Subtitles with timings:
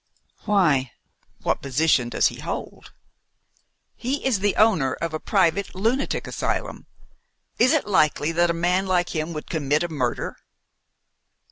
[0.45, 0.93] "Why!
[1.43, 2.91] what position does he hold?"
[3.95, 6.87] "He is the owner of a private lunatic asylum.
[7.59, 10.37] Is it likely that a man like him would commit a murder?"